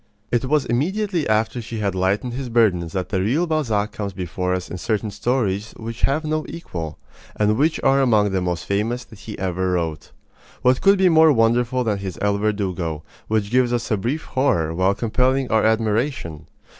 [0.31, 4.51] It was immediately after she had lightened his burdens that the real Balzac comes before
[4.55, 6.97] us in certain stories which have no equal,
[7.35, 10.11] and which are among the most famous that he ever wrote.
[10.63, 14.73] What could be more wonderful than his El Verdugo, which gives us a brief horror
[14.73, 16.47] while compelling our admiration?